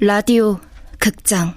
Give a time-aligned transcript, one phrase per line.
[0.00, 0.60] 라디오
[1.00, 1.54] 극장.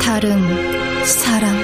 [0.00, 0.40] 다른
[1.04, 1.54] 사랑.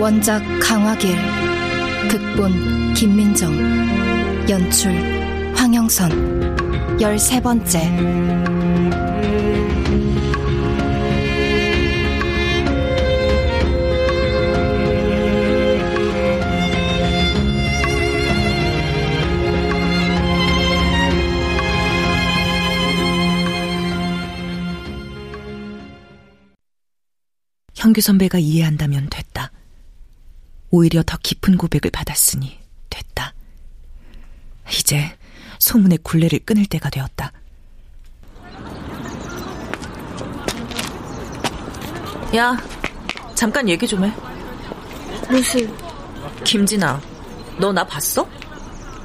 [0.00, 1.47] 원작 강화길
[2.08, 3.52] 극본 김민정
[4.48, 4.92] 연출
[5.54, 7.80] 황영선 열세 번째
[27.74, 29.27] 현규 선배가 이해한다면 됐다.
[30.70, 32.58] 오히려 더 깊은 고백을 받았으니
[32.90, 33.34] 됐다.
[34.72, 35.16] 이제
[35.58, 37.32] 소문의 굴레를 끊을 때가 되었다.
[42.36, 42.56] 야,
[43.34, 44.12] 잠깐 얘기 좀 해.
[45.30, 45.72] 무슨
[46.44, 47.00] 김진아,
[47.58, 48.28] 너 나 봤어?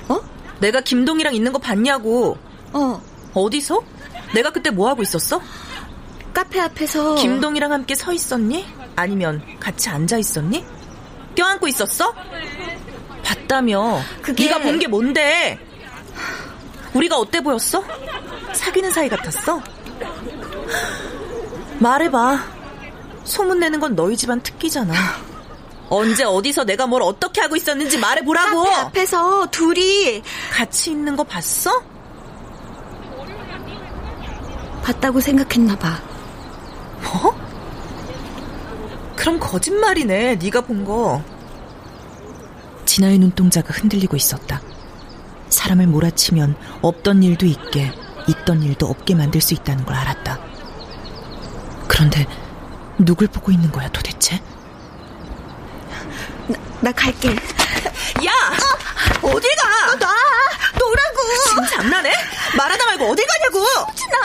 [0.09, 0.19] 어?
[0.59, 2.37] 내가 김동이랑 있는 거 봤냐고.
[2.73, 3.01] 어
[3.33, 3.81] 어디서?
[4.33, 5.41] 내가 그때 뭐 하고 있었어?
[6.33, 8.65] 카페 앞에서 김동이랑 함께 서 있었니?
[8.95, 10.65] 아니면 같이 앉아 있었니?
[11.35, 12.13] 껴안고 있었어?
[13.23, 14.01] 봤다며.
[14.21, 15.59] 그게- 네가 본 게 뭔데?
[16.93, 17.83] 우리가 어때 보였어?
[18.53, 19.61] 사귀는 사이 같았어?
[21.79, 22.39] 말해봐.
[23.23, 24.93] 소문내는 건 너희 집안 특기잖아.
[25.89, 28.63] 언제 어디서 내가 뭘 어떻게 하고 있었는지 말해보라고.
[28.63, 31.81] 카페 앞에서 둘이 같이 있는 거 봤어?
[34.83, 35.99] 봤다고 생각했나 봐.
[37.03, 37.35] 뭐?
[39.23, 40.35] 그럼 거짓말이네.
[40.35, 41.23] 네가 본 거.
[42.83, 44.61] 진아의 눈동자가 흔들리고 있었다.
[45.47, 47.93] 사람을 몰아치면 없던 일도 있게,
[48.27, 50.39] 있던 일도 없게 만들 수 있다는 걸 알았다.
[51.87, 52.27] 그런데
[52.97, 54.41] 누굴 보고 있는 거야 도대체?
[56.81, 57.29] 나 갈게.
[57.29, 58.31] 야!
[59.21, 59.95] 어딜 가?
[59.99, 60.13] 나
[60.77, 61.19] 너라고.
[61.47, 62.11] 지금 장난해?
[62.57, 63.65] 말하다 말고 어딜 가냐고!
[63.95, 64.17] 진아.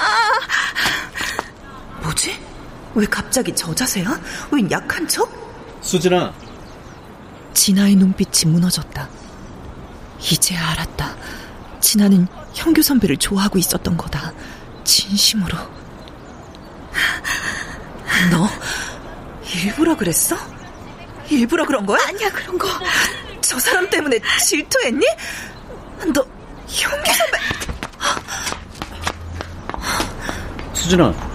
[2.03, 2.49] 뭐지?
[2.99, 4.21] 왜 갑자기 저 자세야?
[4.51, 5.31] 웬 약한 척?
[5.81, 6.35] 수진아,
[7.55, 9.09] 진아의 눈빛이 무너졌다.
[10.19, 11.15] 이제 알았다.
[11.81, 14.33] 진아는 형규 선배를 좋아하고 있었던 거다.
[14.83, 15.57] 진심으로.
[18.33, 18.49] 너
[19.55, 20.37] 일부러 그랬어?
[21.31, 22.01] 일부러 그런 거야?
[22.09, 22.67] 아니야 그런 거.
[23.41, 25.07] 저 사람 때문에 질투했니?
[26.13, 26.27] 너
[26.67, 27.39] 형규 선배
[30.75, 31.28] 수진아.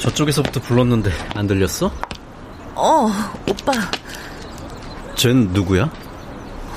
[0.00, 1.90] 저쪽에서부터 불렀는데 안 들렸어?
[2.74, 3.08] 어
[3.48, 3.72] 오빠
[5.14, 5.90] 쟨 누구야?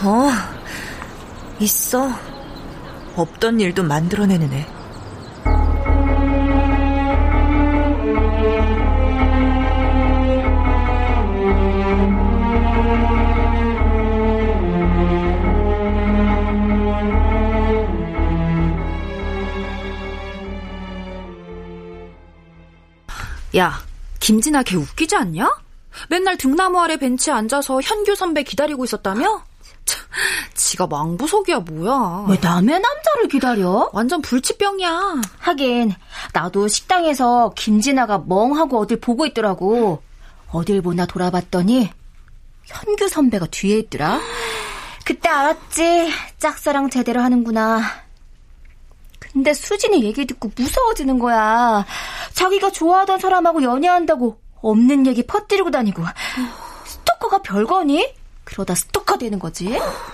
[0.03, 0.29] 어
[1.59, 2.09] 있어
[3.15, 4.67] 없던 일도 만들어내는 애
[24.23, 25.53] 김진아 걔 웃기지 않냐?
[26.07, 29.43] 맨날 등나무 아래 벤치에 앉아서 현규 선배 기다리고 있었다며?
[29.83, 29.99] 참,
[30.53, 32.27] 지가 망부석이야 뭐야.
[32.29, 33.89] 왜 남의 남자를 기다려?
[33.91, 35.21] 완전 불치병이야.
[35.39, 35.93] 하긴
[36.31, 40.01] 나도 식당에서 김진아가 멍하고 어딜 보고 있더라고.
[40.53, 41.89] 어딜 보나 돌아봤더니
[42.63, 44.21] 현규 선배가 뒤에 있더라.
[45.03, 46.13] 그때 알았지.
[46.39, 48.02] 짝사랑 제대로 하는구나.
[49.31, 51.85] 근데 수진이 얘기 듣고 무서워지는 거야.
[52.33, 56.03] 자기가 좋아하던 사람하고 연애한다고 없는 얘기 퍼뜨리고 다니고.
[56.85, 58.13] 스토커가 별거니?
[58.43, 59.73] 그러다 스토커 되는 거지.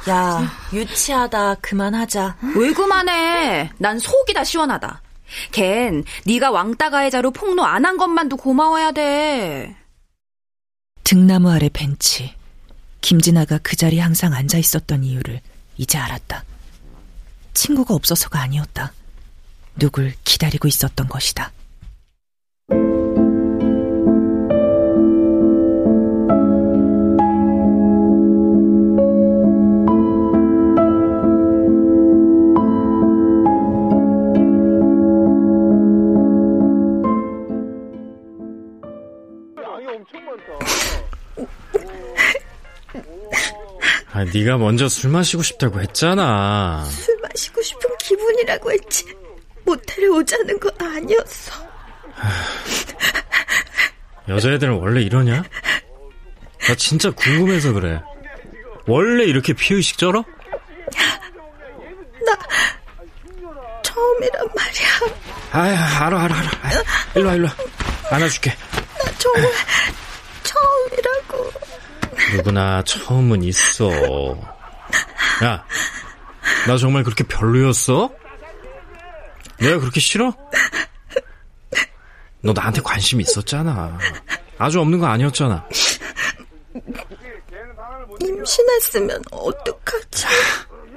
[0.10, 3.72] 야 유치하다 그만하자 왜 그만해.
[3.78, 5.02] 난 속이 다 시원하다.
[5.52, 9.76] 걘 네가 왕따 가해자로 폭로 안 한 것만도 고마워야 돼.
[11.04, 12.36] 등나무 아래 벤치.
[13.02, 15.42] 김진아가 그 자리에 항상 앉아 있었던 이유를
[15.78, 16.44] 이제 알았다.
[17.54, 18.92] 친구가 없어서가 아니었다.
[19.80, 21.52] 누굴 기다리고 있었던 것이다.
[44.12, 46.84] 아, 네가 먼저 술 마시고 싶다고 했잖아.
[46.84, 49.06] 술 마시고 싶은 기분이라고 했지.
[49.70, 51.70] 모텔에 오자는 거 아니었어.
[54.28, 55.44] 여자애들은 원래 이러냐?
[56.68, 58.02] 나 진짜 궁금해서 그래.
[58.88, 60.24] 원래 이렇게 피의식 쩔어?
[62.26, 62.38] 나
[63.84, 64.90] 처음이란 말이야.
[65.52, 66.84] 아유, 알아, 알아, 알아.
[67.16, 67.48] 일로 일로
[68.10, 68.50] 안아줄게.
[68.52, 69.52] 나 정말
[70.44, 71.52] 처음이라고.
[72.36, 73.90] 누구나 처음은 있어.
[75.44, 75.64] 야,
[76.68, 78.12] 나 정말 그렇게 별로였어?
[79.60, 80.34] 내가 그렇게 싫어?
[82.42, 83.98] 너 나한테 관심 있었잖아.
[84.58, 85.66] 아주 없는 거 아니었잖아.
[88.22, 90.26] 임신했으면 어떡하지?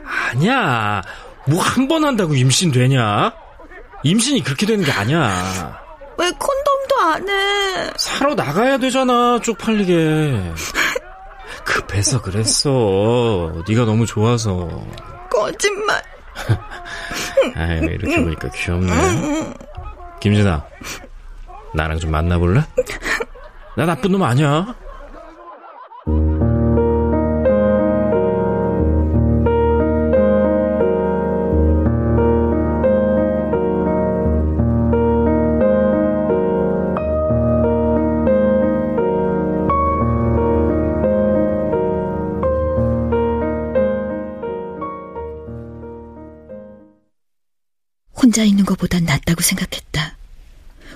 [0.04, 1.02] 아니야.
[1.48, 3.32] 뭐 한 번 한다고 임신 되냐?
[4.04, 5.80] 임신이 그렇게 되는 게 아니야.
[6.18, 7.90] 왜 콘돔도 안 해?
[7.96, 9.40] 사러 나가야 되잖아.
[9.42, 10.52] 쪽팔리게.
[11.64, 12.70] 급해서 그랬어.
[13.68, 14.68] 네가 너무 좋아서.
[15.30, 16.02] 거짓말.
[17.56, 19.54] 아유, 이렇게 보니까 귀엽네.
[20.20, 20.64] 김진아,
[21.74, 22.62] 나랑 좀 만나볼래?
[23.76, 24.74] 나 나쁜 놈 아니야.
[48.32, 50.16] 혼자 있는 것보단 낫다고 생각했다.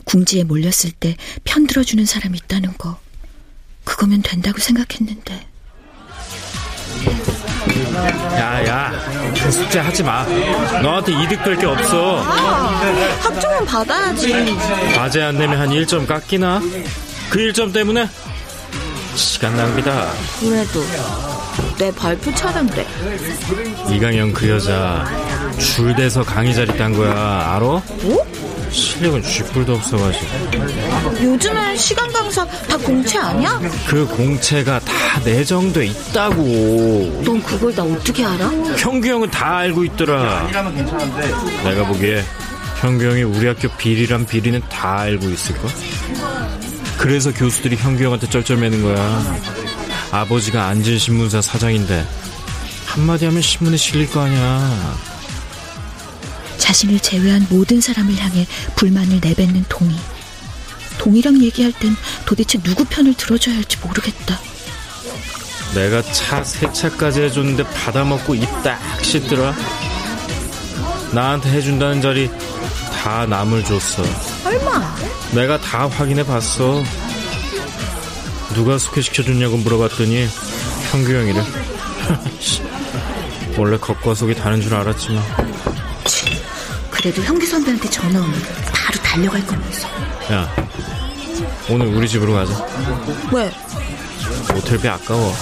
[0.06, 2.98] 궁지에 몰렸을 때 편들어주는 사람이 있다는 거.
[3.84, 5.46] 그거면 된다고 생각했는데.
[8.38, 10.24] 야, 야, 그 숙제 하지 마.
[10.80, 12.22] 너한테 이득 될 게 없어.
[13.20, 14.56] 학점은 받아야지.
[14.94, 16.58] 과제 안 내면 한 1점 깎이나?
[17.28, 18.08] 그 1점 때문에?
[19.14, 20.10] 시간 낭비다.
[20.40, 20.82] 그래도
[21.76, 22.86] 내 발표 차례인데.
[23.94, 25.04] 이강영 그 여자
[25.58, 27.10] 줄대서 강의 자리 딴 거야.
[27.12, 27.60] 알아?
[27.60, 28.26] 뭐?
[28.70, 30.26] 실력은 쥐뿔도 없어가지고.
[31.22, 33.58] 요즘엔 시간 강사 다 공채 아니야?
[33.86, 34.92] 그 공채가 다
[35.24, 37.22] 내정돼 있다고.
[37.24, 38.46] 넌 그걸 다 어떻게 알아?
[38.76, 40.48] 형규 형은 다 알고 있더라.
[41.64, 42.24] 내가 보기에
[42.80, 45.70] 형규 형이 우리 학교 비리란 비리는 다 알고 있을걸?
[46.98, 49.36] 그래서 교수들이 형규 형한테 쩔쩔매는 거야.
[50.10, 52.06] 아버지가 안진신문사 사장인데
[52.84, 54.96] 한마디 하면 신문에 실릴 거 아니야.
[56.58, 59.94] 자신을 제외한 모든 사람을 향해 불만을 내뱉는 동희.
[60.98, 61.94] 동희랑 얘기할 땐
[62.24, 64.38] 도대체 누구 편을 들어줘야 할지 모르겠다.
[65.74, 69.54] 내가 차 세차까지 해줬는데 받아먹고 입 딱 씻더라.
[71.12, 72.30] 나한테 해준다는 자리
[73.02, 74.02] 다 남을 줬어.
[74.44, 74.96] 얼마?
[75.32, 76.82] 내가 다 확인해 봤어.
[78.54, 80.26] 누가 소개시켜줬냐고 물어봤더니
[80.90, 81.42] 형규 형이래.
[83.58, 85.22] 원래 겉과 속이 다른 줄 알았지만
[87.06, 88.32] 그래도 형기 선배한테 전화 오면
[88.74, 89.86] 바로 달려갈 거면서.
[90.32, 90.52] 야
[91.70, 92.66] 오늘 우리 집으로 가자.
[93.32, 93.48] 왜?
[94.52, 95.32] 모텔비 아까워.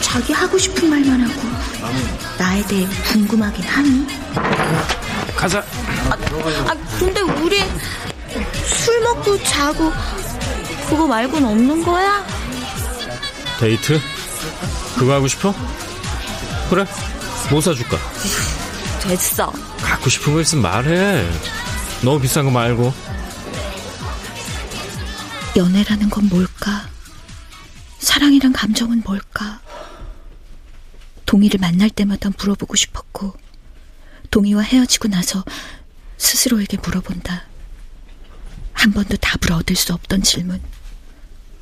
[0.00, 1.42] 자기 하고 싶은 말만 하고
[2.38, 4.06] 나에 대해 궁금하긴 하니?
[5.34, 5.64] 가자.
[6.08, 7.58] 아 근데 우리
[8.64, 9.92] 술 먹고 자고
[10.88, 12.24] 그거 말고는 없는 거야?
[13.58, 14.00] 데이트?
[14.96, 15.52] 그거 하고 싶어?
[16.70, 16.86] 그래.
[17.50, 17.98] 뭐 사줄까?
[19.00, 19.52] 됐어.
[19.92, 21.28] 갖고 싶은 거 있으면 말해.
[22.02, 22.94] 너무 비싼 거 말고.
[25.54, 26.88] 연애라는 건 뭘까?
[27.98, 29.60] 사랑이란 감정은 뭘까?
[31.26, 33.36] 동희를 만날 때마다 물어보고 싶었고,
[34.30, 35.44] 동희와 헤어지고 나서
[36.16, 37.44] 스스로에게 물어본다.
[38.72, 40.62] 한 번도 답을 얻을 수 없던 질문.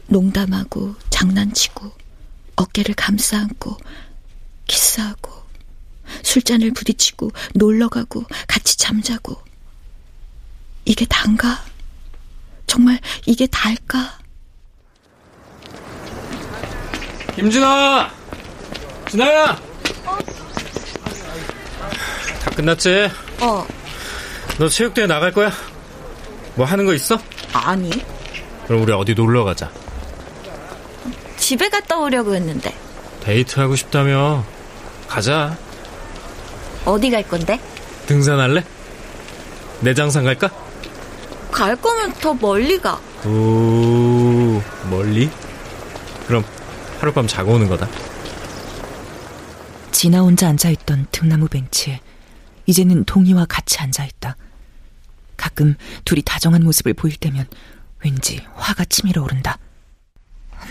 [0.07, 1.93] 농담하고, 장난치고,
[2.55, 3.77] 어깨를 감싸 안고,
[4.69, 5.40] 키스하고,
[6.23, 9.37] 술잔을 부딪히고, 놀러가고, 같이 잠자고.
[10.85, 11.63] 이게 단가?
[12.67, 14.19] 정말 이게 다일까?
[17.35, 18.11] 김진아!
[19.09, 19.57] 진아야!
[22.41, 23.11] 다 끝났지?
[23.41, 23.67] 어,
[24.59, 25.51] 너 체육대회 나갈 거야?
[26.55, 27.19] 뭐 하는 거 있어?
[27.53, 27.91] 아니.
[28.67, 29.71] 그럼 우리 어디 놀러 가자.
[31.39, 32.75] 집에 갔다 오려고 했는데.
[33.23, 34.45] 데이트하고 싶다며.
[35.09, 35.57] 가자.
[36.85, 37.61] 어디 갈 건데?
[38.07, 38.65] 등산할래?
[39.81, 40.51] 내장산 갈까?
[41.51, 43.01] 갈 거면 더 멀리 가.
[43.25, 45.31] 오, 멀리?
[46.27, 46.45] 그럼
[47.01, 47.89] 하룻밤 자고 오는 거다.
[49.93, 52.01] 진아 혼자 앉아있던 등나무 벤치에
[52.67, 54.37] 이제는 동희와 같이 앉아있다.
[55.37, 57.47] 가끔 둘이 다정한 모습을 보일 때면
[58.05, 59.59] 왠지 화가 치밀어 오른다.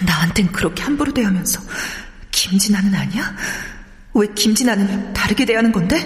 [0.06, 1.62] 나한텐 그렇게 함부로 대하면서
[2.32, 3.36] 김진아는 아니야?
[4.14, 5.98] 왜 김진아는 다르게 대하는 건데?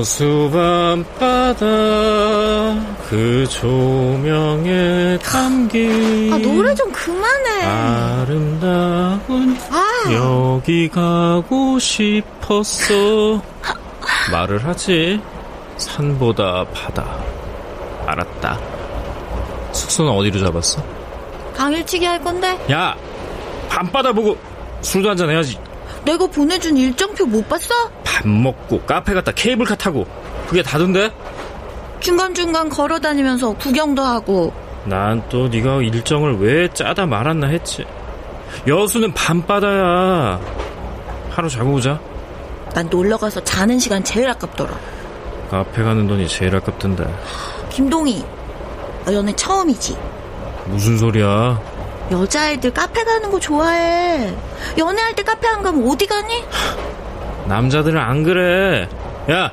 [0.00, 1.66] 여수밤바다
[3.10, 7.64] 그 조명에 담긴 아, 노래 좀 그만해.
[7.64, 10.12] 아름다운 아.
[10.12, 13.42] 여기 가고 싶었어
[14.30, 15.20] 말을 하지
[15.76, 17.18] 산보다 바다
[18.06, 18.60] 알았다
[19.72, 20.80] 숙소는 어디로 잡았어?
[21.56, 22.94] 당일치기 할 건데 야
[23.68, 24.38] 밤바다 보고
[24.82, 25.58] 술도 한잔 해야지
[26.04, 27.74] 내가 보내준 일정표 못 봤어?
[28.04, 30.06] 밥 먹고 카페 갔다 케이블카 타고
[30.48, 31.10] 그게 다던데?
[32.00, 34.52] 중간중간 걸어 다니면서 구경도 하고
[34.84, 37.84] 난 또 네가 일정을 왜 짜다 말았나 했지
[38.66, 40.40] 여수는 밤바다야
[41.30, 42.00] 하루 자고 오자
[42.74, 44.70] 난 놀러가서 자는 시간 제일 아깝더라.
[45.50, 47.04] 카페 가는 돈이 제일 아깝던데
[47.68, 48.24] 김동희,
[49.04, 49.96] 너 연애 처음이지?
[50.66, 51.60] 무슨 소리야
[52.12, 54.32] 여자애들 카페 가는 거 좋아해.
[54.78, 56.44] 연애할 때 카페 안 가면 어디 가니?
[57.46, 58.88] 남자들은 안 그래
[59.30, 59.50] 야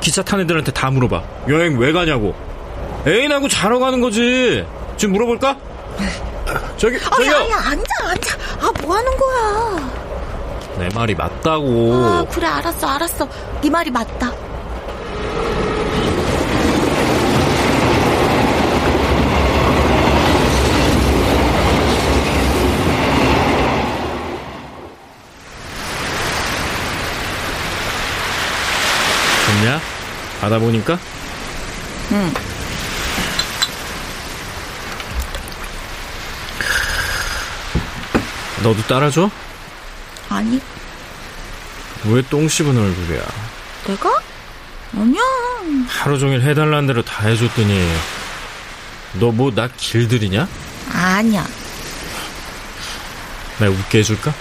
[0.00, 2.34] 기차 탄 애들한테 다 물어봐 여행 왜 가냐고
[3.06, 4.64] 애인하고 자러 가는 거지
[4.96, 5.56] 지금 물어볼까?
[6.76, 8.36] 저기 아, 저기요 야, 야, 앉아, 앉아.
[8.60, 9.92] 아, 뭐 하는 거야?
[10.78, 13.28] 내 말이 맞다고 아, 그래, 알았어, 알았어.
[13.62, 14.32] 네 말이 맞다.
[29.46, 29.80] 좋냐?
[30.40, 30.98] 바다 보니까?
[32.12, 32.32] 응.
[38.62, 39.30] 너도 따라줘?
[40.28, 40.60] 아니,
[42.06, 43.22] 왜 똥 씹은 얼굴이야?
[43.86, 44.10] 내가?
[44.96, 45.20] 아니야.
[45.88, 47.92] 하루 종일 해달라는 대로 다 해줬더니
[49.14, 50.48] 너 뭐 나 길들이냐?
[50.92, 51.46] 아니야.
[53.58, 54.32] 나 웃게 해줄까?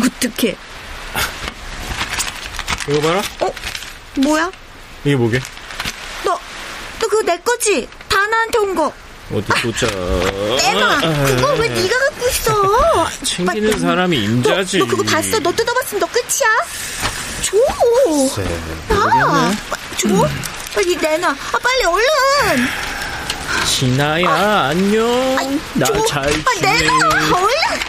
[0.00, 0.56] 어떡해.
[2.88, 3.52] 이거 봐라 어?
[4.20, 4.50] 뭐야?
[5.04, 5.40] 이게 뭐게?
[6.24, 6.32] 너,
[7.00, 7.88] 너 그거 내 거지?
[8.08, 8.92] 다 나한테 온 거.
[9.32, 10.98] 어디 보자 내놔.
[11.36, 13.08] 그거 왜 네가 갖고 있어?
[13.24, 13.80] 챙기는 빨리.
[13.80, 15.38] 사람이 임자지 너, 너 그거 봤어?
[15.38, 16.50] 너 뜯어봤으면 너 끝이야?
[17.42, 17.56] 줘.
[18.34, 18.58] 글쎄,
[18.90, 19.52] 아,
[19.96, 20.08] 줘.
[20.74, 21.30] 빨리 내놔.
[21.30, 22.68] 아, 빨리 얼른.
[23.66, 25.36] 진아야 안녕
[25.86, 25.92] 줘.
[25.94, 26.98] 나잘 아, 지내 내놔.
[27.32, 27.80] 얼른.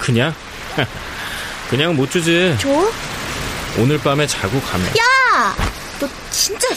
[0.00, 0.34] 그냥
[1.70, 2.68] 그냥 못 주지 줘.
[3.78, 5.54] 오늘 밤에 자고 가면 야!
[6.00, 6.68] 너 진짜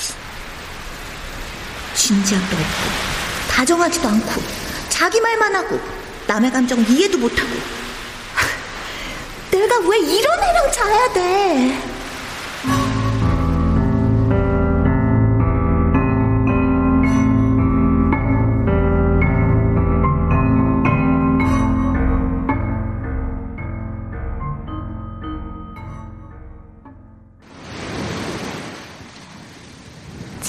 [1.95, 2.67] 진지함도 없고
[3.51, 4.41] 다정하지도 않고
[4.89, 5.79] 자기 말만 하고
[6.27, 7.49] 남의 감정을 이해도 못하고
[8.33, 8.47] 하,
[9.51, 11.90] 내가 왜 이런 애랑 자야 돼?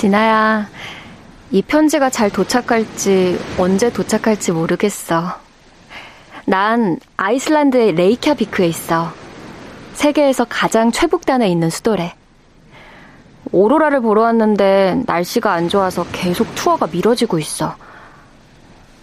[0.02, 0.68] 진아야,
[1.52, 5.38] 이 편지가 잘 도착할지, 언제 도착할지 모르겠어.
[6.44, 9.12] 난 아이슬란드의 레이캬비크에 있어.
[9.92, 12.16] 세계에서 가장 최북단에 있는 수도래.
[13.52, 17.76] 오로라를 보러 왔는데 날씨가 안 좋아서 계속 투어가 미뤄지고 있어.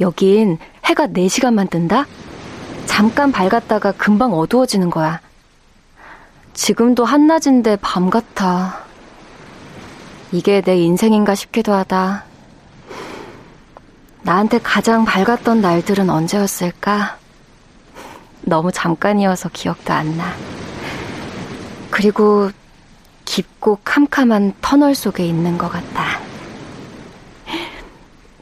[0.02, 2.08] 여긴 해가 4시간만 뜬다?
[2.88, 5.22] 잠깐 밝았다가 금방 어두워지는 거야.
[6.54, 8.89] 지금도 한낮인데 밤 같아.
[10.32, 12.24] 이게 내 인생인가 싶기도 하다.
[14.22, 17.18] 나한테 가장 밝았던 날들은 언제였을까?
[18.42, 20.34] 너무 잠깐이어서 기억도 안 나.
[21.90, 22.52] 그리고
[23.26, 26.20] 깊고 캄캄한 터널 속에 있는 것 같다.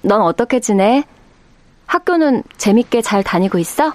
[0.01, 1.03] 넌 어떻게 지내?
[1.86, 3.94] 학교는 재밌게 잘 다니고 있어?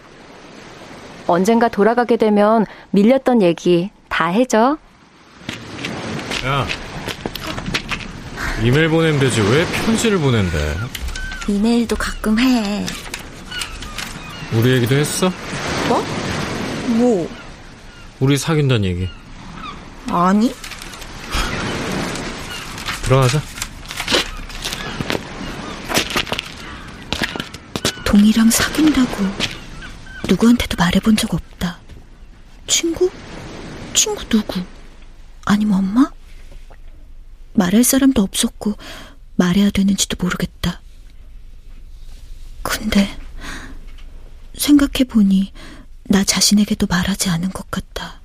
[1.27, 4.79] 언젠가 돌아가게 되면 밀렸던 얘기 다 해줘.
[6.45, 6.67] 야
[8.63, 10.77] 이메일 보내면 되지 왜 편지를 보낸대
[11.49, 12.87] 이메일도 가끔 해.
[14.53, 15.33] 우리 얘기도 했어?
[15.89, 17.29] 뭐?
[18.21, 19.09] 우리 사귄다는 얘기
[20.09, 20.55] 아니?
[23.03, 23.41] 들어가자
[28.05, 29.25] 동이랑 사귄다고
[30.29, 31.79] 누구한테도 말해본 적 없다.
[32.69, 33.11] 친구?
[33.95, 34.61] 친구 누구?
[35.47, 36.11] 아니면 엄마?
[37.63, 38.75] 말할 사람도 없었고
[39.37, 40.81] 말해야 되는지도 모르겠다.
[42.63, 43.17] 근데
[44.57, 45.53] 생각해보니
[46.05, 48.21] 나 자신에게도 말하지 않은 것 같다.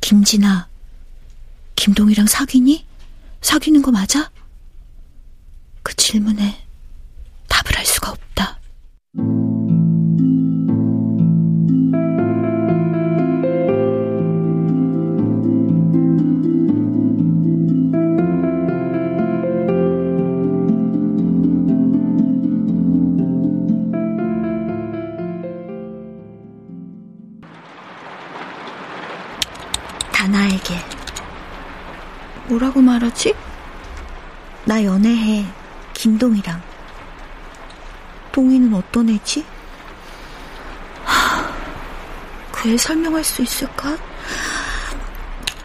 [0.00, 0.68] 김진아,
[1.74, 2.86] 김동이랑 사귀니?
[3.40, 4.30] 사귀는 거 맞아?
[5.82, 6.63] 그 질문에
[32.54, 33.34] 뭐라고 말하지?
[34.64, 35.44] 나 연애해.
[35.92, 36.60] 김동이랑.
[38.32, 39.44] 동이는 어떤 애지?
[42.52, 43.96] 그애 설명할 수 있을까?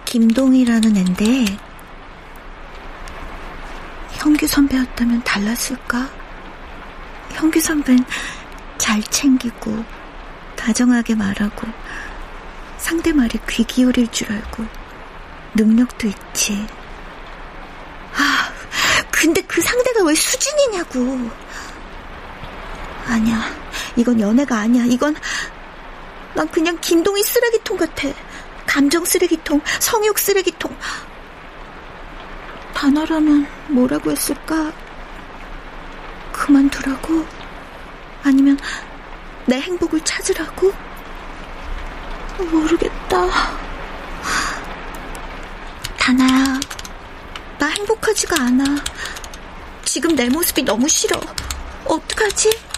[0.05, 1.57] 김동이라는 앤데
[4.13, 6.09] 형규 선배였다면 달랐을까?
[7.33, 8.03] 형규 선배는
[8.77, 9.85] 잘 챙기고
[10.55, 11.67] 다정하게 말하고
[12.77, 14.65] 상대 말에 귀 기울일 줄 알고
[15.55, 16.67] 능력도 있지.
[19.29, 21.29] 아, 근데 그 상대가 왜 수진이냐고.
[23.05, 23.43] 아니야,
[23.95, 24.85] 이건 연애가 아니야.
[24.85, 25.15] 이건
[26.33, 28.07] 난 그냥 김동희 쓰레기통 같아.
[28.65, 30.75] 감정 쓰레기통, 성욕 쓰레기통.
[32.73, 34.71] 단어라면 뭐라고 했을까?
[36.31, 37.23] 그만두라고?
[38.23, 38.57] 아니면
[39.45, 40.73] 내 행복을 찾으라고?
[42.51, 43.27] 모르겠다.
[45.99, 46.59] 다나야,
[47.59, 48.63] 나 행복하지가 않아.
[49.91, 51.19] 지금 내 모습이 너무 싫어.
[51.85, 52.68] 어떡하지?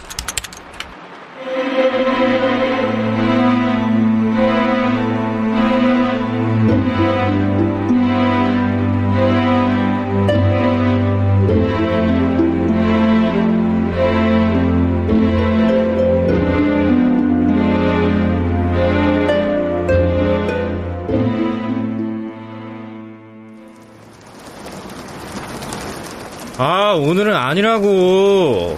[27.22, 28.76] 오늘은 아니라고.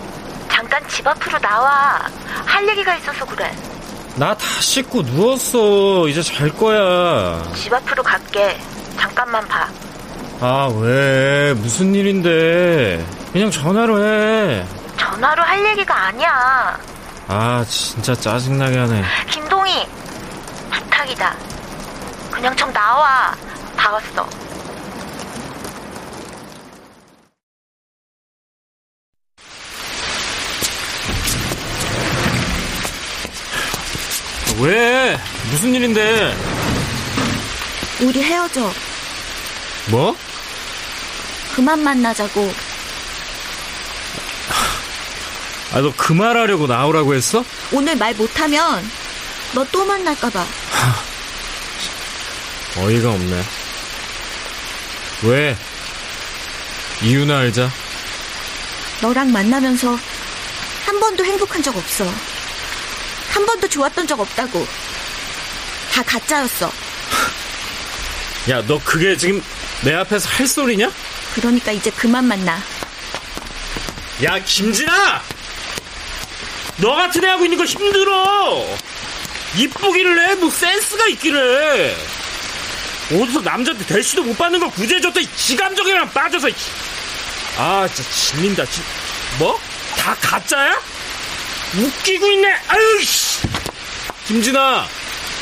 [0.50, 1.98] 잠깐 집 앞으로 나와.
[2.44, 3.50] 할 얘기가 있어서 그래.
[4.16, 6.06] 나 다 씻고 누웠어.
[6.08, 7.42] 이제 잘 거야.
[7.54, 8.58] 집 앞으로 갈게.
[8.98, 9.66] 잠깐만 봐.
[10.42, 11.54] 아, 왜?
[11.54, 13.02] 무슨 일인데?
[13.32, 14.66] 그냥 전화로 해.
[14.98, 16.78] 전화로 할 얘기가 아니야.
[17.28, 19.04] 아, 진짜 짜증나게 하네.
[19.30, 19.86] 김동희,
[20.70, 21.34] 부탁이다.
[22.30, 23.34] 그냥 좀 나와.
[23.74, 24.28] 다 왔어.
[34.60, 35.18] 왜?
[35.50, 36.34] 무슨 일인데?
[38.00, 38.72] 우리 헤어져.
[39.90, 40.16] 뭐?
[41.54, 42.52] 그만 만나자고.
[45.72, 47.44] 아, 너 그 말하려고 나오라고 했어?
[47.72, 48.88] 오늘 말 못하면
[49.54, 50.46] 너 또 만날까봐.
[52.76, 53.42] 어이가 없네.
[55.24, 55.56] 왜?
[57.02, 57.70] 이유나 알자.
[59.00, 59.96] 너랑 만나면서
[60.86, 62.04] 한 번도 행복한 적 없어.
[63.34, 64.64] 한 번도 좋았던 적 없다고.
[65.92, 66.70] 다 가짜였어.
[68.50, 69.42] 야, 너 그게 지금
[69.82, 70.90] 내 앞에서 할 소리냐?
[71.34, 72.62] 그러니까 이제 그만 만나.
[74.22, 75.22] 야, 김진아!
[76.76, 78.64] 너 같은 애 하고 있는 거 힘들어!
[79.56, 80.34] 이쁘기를 해?
[80.36, 81.96] 뭐 센스가 있기를 해!
[83.20, 86.54] 어디서 남자한테 대시도 못 받는 걸 구제해줬다, 이 지감정에만 빠져서, 이.
[87.58, 88.82] 아, 진짜 질린다, 진
[89.38, 89.58] 뭐?
[89.96, 90.93] 다 가짜야?
[91.76, 93.40] 웃기고 있네, 아유, 씨!
[94.26, 94.86] 김진아!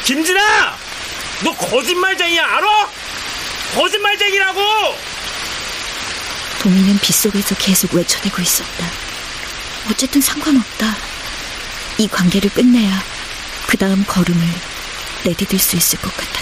[0.04, 0.76] 김진아!
[1.44, 2.90] 너 거짓말쟁이야, 알아?
[3.74, 4.60] 거짓말쟁이라고!
[6.62, 8.86] 동희는 빗속에서 계속 외쳐대고 있었다.
[9.90, 10.96] 어쨌든 상관없다.
[11.98, 13.02] 이 관계를 끝내야
[13.66, 14.40] 그 다음 걸음을
[15.24, 16.41] 내디딜 수 있을 것 같았다.